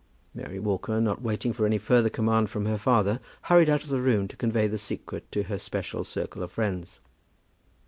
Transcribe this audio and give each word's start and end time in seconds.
Mary 0.33 0.57
Walker, 0.57 0.99
not 0.99 1.21
waiting 1.21 1.53
for 1.53 1.67
any 1.67 1.77
further 1.77 2.09
command 2.09 2.49
from 2.49 2.65
her 2.65 2.79
father, 2.79 3.19
hurried 3.43 3.69
out 3.69 3.83
of 3.83 3.89
the 3.89 4.01
room 4.01 4.27
to 4.27 4.35
convey 4.35 4.65
the 4.65 4.79
secret 4.79 5.31
to 5.31 5.43
her 5.43 5.59
special 5.59 6.03
circle 6.03 6.41
of 6.41 6.51
friends. 6.51 6.99